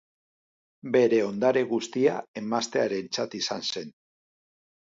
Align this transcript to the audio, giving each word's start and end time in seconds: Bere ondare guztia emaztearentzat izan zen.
Bere 0.95 1.19
ondare 1.25 1.63
guztia 1.73 2.15
emaztearentzat 2.43 3.39
izan 3.43 3.65
zen. 3.75 3.97